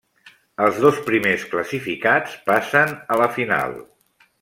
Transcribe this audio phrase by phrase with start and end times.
[0.67, 3.81] Els dos primers classificats passen a la final.